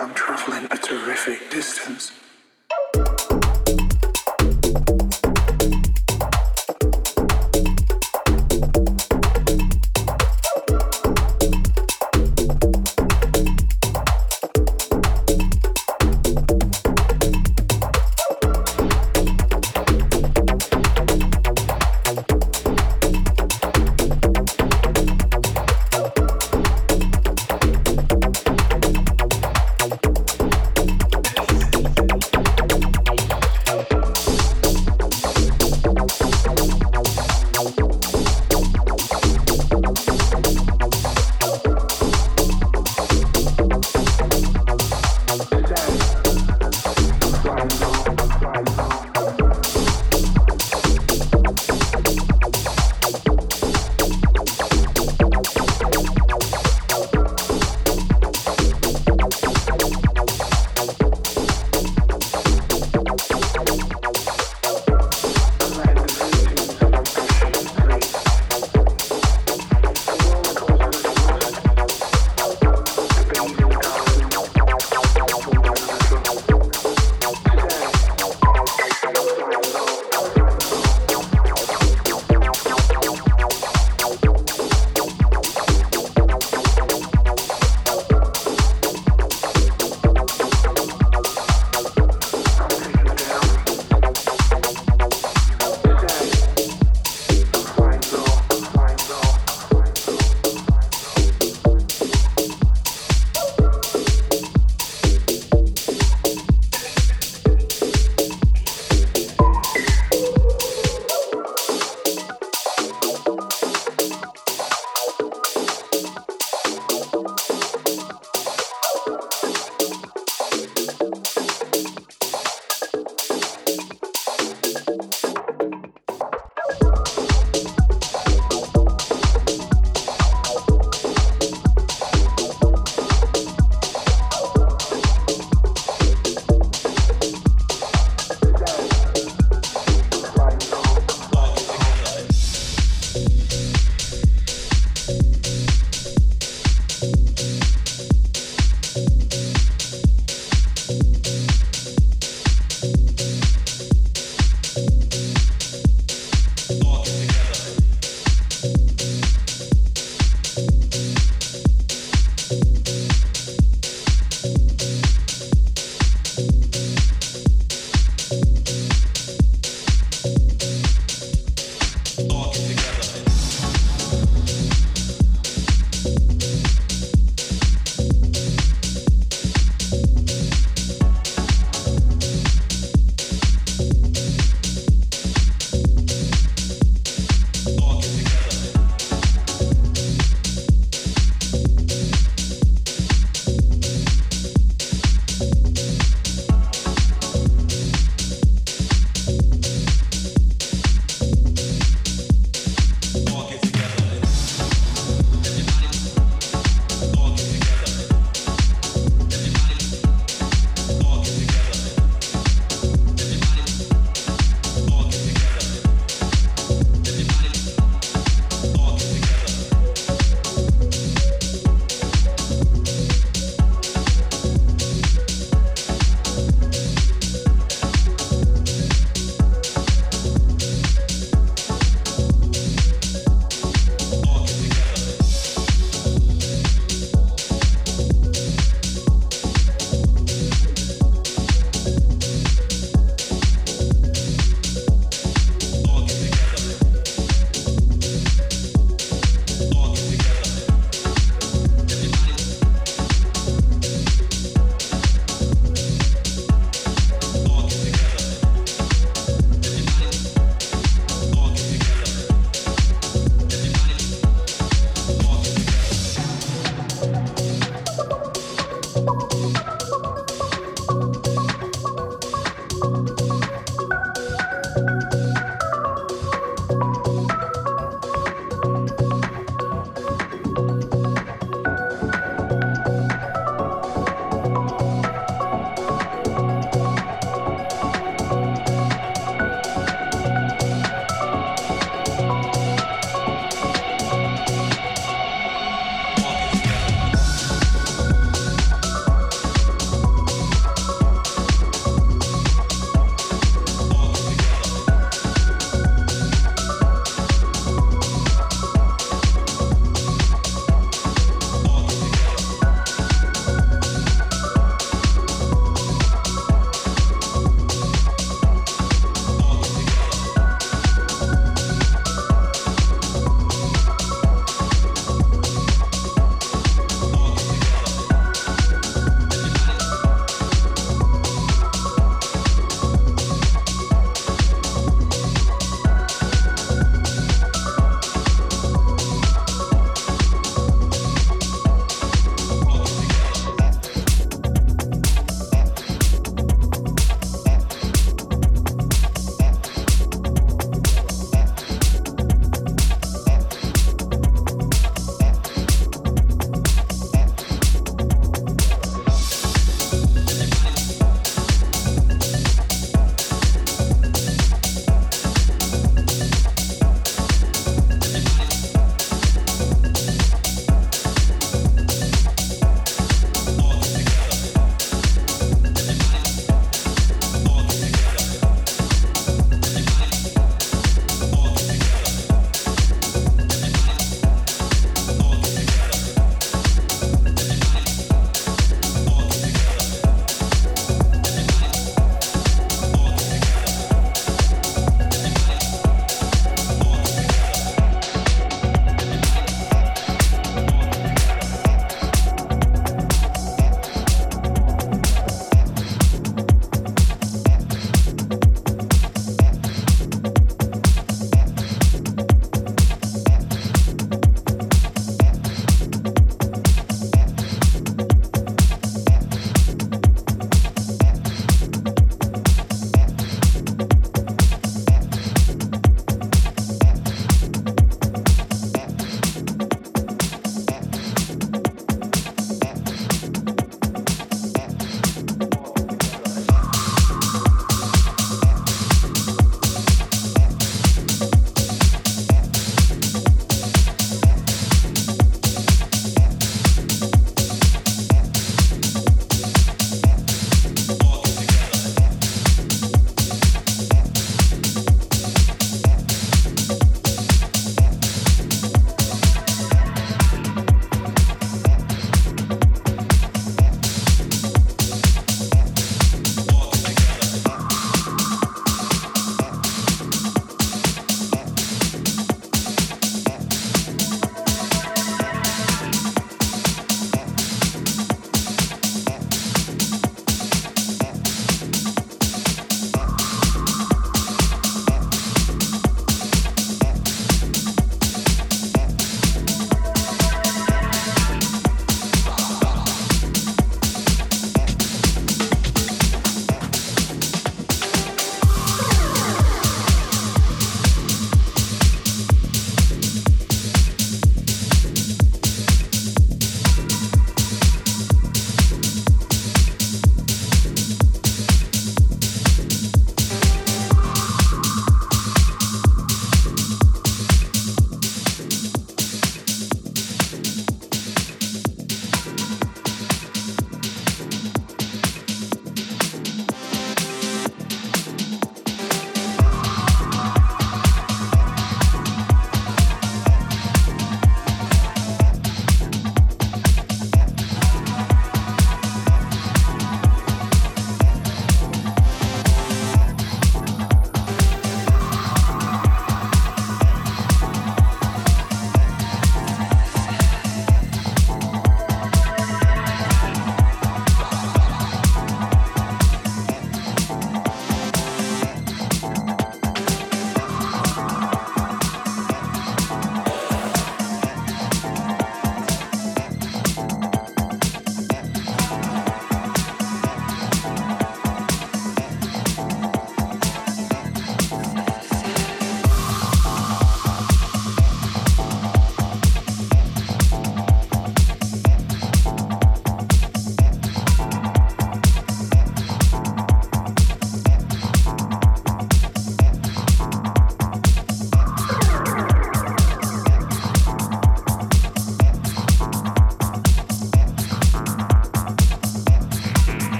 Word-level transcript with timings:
I'm 0.00 0.14
traveling 0.14 0.64
a 0.70 0.78
terrific 0.78 1.50
distance. 1.50 2.19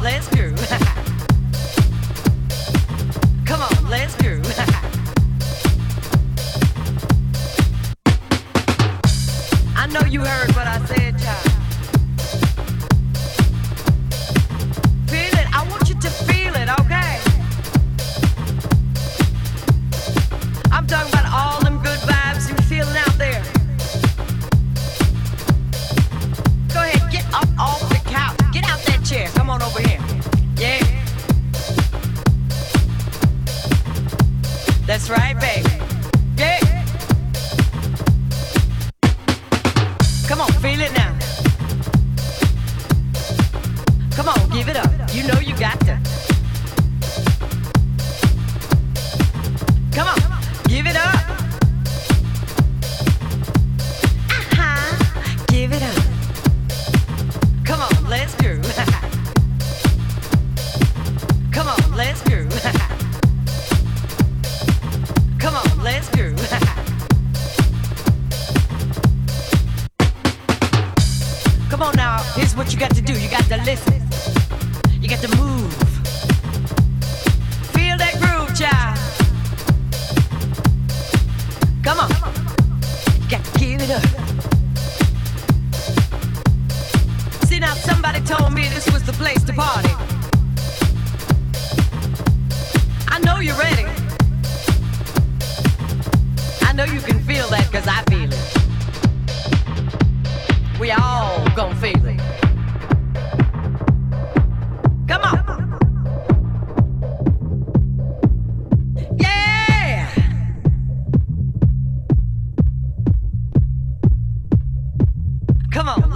Let's 0.00 0.28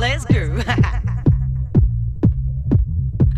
let's 0.02 0.24
groove. 0.24 0.64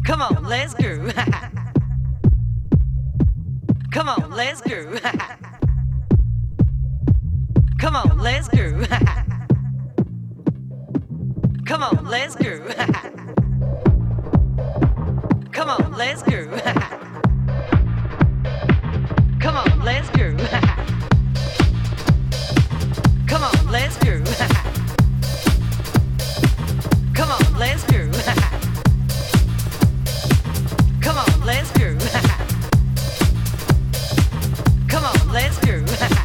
Come 0.06 0.22
on, 0.22 0.44
let's 0.44 0.72
groove. 0.72 1.14
Come 3.92 4.08
on, 4.08 4.30
let's 4.30 4.62
groove. 4.62 4.98
Come 7.78 7.96
on, 7.96 8.16
let's 8.18 8.48
groove. 8.48 8.88
Come 11.66 11.82
on, 11.82 12.06
let's 12.06 12.34
groove. 12.34 12.74
Come 15.52 15.68
on, 15.68 15.92
let's 15.92 16.22
groove. 16.22 16.62
Come 19.38 19.56
on, 19.56 19.84
let's 19.84 20.08
groove. 20.08 20.40
Come 23.28 23.42
on, 23.42 23.70
let's 23.70 23.98
groove. 23.98 24.63
Let's 35.34 35.58
go. 35.58 36.14